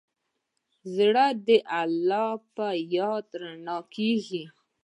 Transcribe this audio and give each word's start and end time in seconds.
زړه 0.95 1.25
د 1.47 1.49
الله 1.81 2.29
په 2.55 2.67
یاد 2.95 3.27
رڼا 3.41 3.77
کېږي. 3.95 4.43